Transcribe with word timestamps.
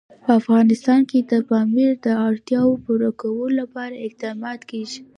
په 0.23 0.31
افغانستان 0.39 0.99
کې 1.09 1.19
د 1.31 1.33
پامیر 1.49 1.91
د 2.05 2.07
اړتیاوو 2.27 2.81
پوره 2.83 3.09
کولو 3.21 3.49
لپاره 3.61 4.01
اقدامات 4.07 4.59
کېږي. 4.69 5.01